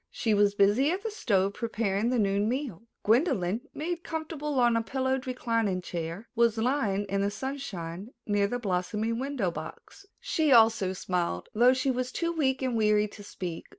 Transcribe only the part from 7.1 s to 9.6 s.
the sunshine near the blossoming window